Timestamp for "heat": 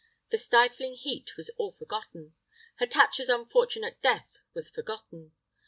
0.95-1.37